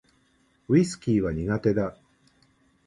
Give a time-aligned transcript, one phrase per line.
[0.67, 1.95] ウィスキーは苦手だ